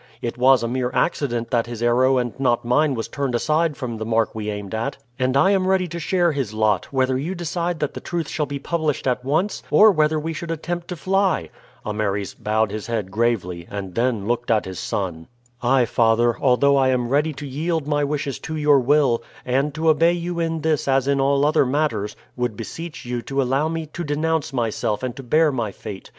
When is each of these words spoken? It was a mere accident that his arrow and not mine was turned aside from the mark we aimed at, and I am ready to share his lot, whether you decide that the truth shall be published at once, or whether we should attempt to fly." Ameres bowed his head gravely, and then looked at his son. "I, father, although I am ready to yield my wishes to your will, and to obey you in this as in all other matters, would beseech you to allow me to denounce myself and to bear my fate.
It 0.19 0.35
was 0.35 0.63
a 0.63 0.67
mere 0.67 0.89
accident 0.95 1.51
that 1.51 1.67
his 1.67 1.83
arrow 1.83 2.17
and 2.17 2.33
not 2.39 2.65
mine 2.65 2.95
was 2.95 3.07
turned 3.07 3.35
aside 3.35 3.77
from 3.77 3.97
the 3.97 4.03
mark 4.03 4.33
we 4.33 4.49
aimed 4.49 4.73
at, 4.73 4.97
and 5.19 5.37
I 5.37 5.51
am 5.51 5.67
ready 5.67 5.87
to 5.89 5.99
share 5.99 6.31
his 6.31 6.55
lot, 6.55 6.85
whether 6.91 7.19
you 7.19 7.35
decide 7.35 7.79
that 7.81 7.93
the 7.93 7.99
truth 7.99 8.27
shall 8.27 8.47
be 8.47 8.57
published 8.57 9.05
at 9.05 9.23
once, 9.23 9.61
or 9.69 9.91
whether 9.91 10.19
we 10.19 10.33
should 10.33 10.49
attempt 10.49 10.87
to 10.87 10.95
fly." 10.95 11.51
Ameres 11.85 12.33
bowed 12.33 12.71
his 12.71 12.87
head 12.87 13.11
gravely, 13.11 13.67
and 13.69 13.93
then 13.93 14.27
looked 14.27 14.49
at 14.49 14.65
his 14.65 14.79
son. 14.79 15.27
"I, 15.61 15.85
father, 15.85 16.35
although 16.39 16.77
I 16.77 16.87
am 16.87 17.09
ready 17.09 17.31
to 17.33 17.45
yield 17.45 17.85
my 17.87 18.03
wishes 18.03 18.39
to 18.39 18.55
your 18.55 18.79
will, 18.79 19.21
and 19.45 19.71
to 19.75 19.87
obey 19.87 20.13
you 20.13 20.39
in 20.39 20.61
this 20.61 20.87
as 20.87 21.07
in 21.07 21.21
all 21.21 21.45
other 21.45 21.63
matters, 21.63 22.15
would 22.35 22.57
beseech 22.57 23.05
you 23.05 23.21
to 23.21 23.39
allow 23.39 23.67
me 23.69 23.85
to 23.85 24.03
denounce 24.03 24.51
myself 24.51 25.03
and 25.03 25.15
to 25.17 25.21
bear 25.21 25.51
my 25.51 25.71
fate. 25.71 26.09